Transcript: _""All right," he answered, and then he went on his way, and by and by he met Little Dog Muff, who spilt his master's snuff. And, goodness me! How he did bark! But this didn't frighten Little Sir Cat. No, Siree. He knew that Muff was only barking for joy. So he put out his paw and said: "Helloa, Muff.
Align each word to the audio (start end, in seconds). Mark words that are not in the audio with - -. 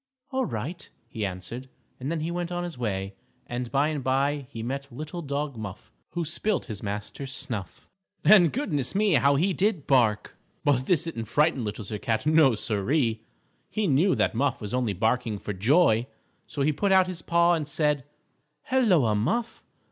_""All 0.35 0.45
right," 0.47 0.89
he 1.07 1.23
answered, 1.23 1.69
and 1.99 2.11
then 2.11 2.21
he 2.21 2.31
went 2.31 2.51
on 2.51 2.63
his 2.63 2.75
way, 2.75 3.13
and 3.45 3.71
by 3.71 3.89
and 3.89 4.03
by 4.03 4.47
he 4.49 4.63
met 4.63 4.91
Little 4.91 5.21
Dog 5.21 5.55
Muff, 5.55 5.91
who 6.13 6.25
spilt 6.25 6.65
his 6.65 6.81
master's 6.81 7.31
snuff. 7.31 7.87
And, 8.25 8.51
goodness 8.51 8.95
me! 8.95 9.13
How 9.13 9.35
he 9.35 9.53
did 9.53 9.85
bark! 9.85 10.35
But 10.63 10.87
this 10.87 11.03
didn't 11.03 11.25
frighten 11.25 11.63
Little 11.63 11.83
Sir 11.83 11.99
Cat. 11.99 12.25
No, 12.25 12.55
Siree. 12.55 13.21
He 13.69 13.85
knew 13.85 14.15
that 14.15 14.33
Muff 14.33 14.59
was 14.59 14.73
only 14.73 14.93
barking 14.93 15.37
for 15.37 15.53
joy. 15.53 16.07
So 16.47 16.63
he 16.63 16.73
put 16.73 16.91
out 16.91 17.05
his 17.05 17.21
paw 17.21 17.53
and 17.53 17.67
said: 17.67 18.03
"Helloa, 18.71 19.15
Muff. 19.15 19.63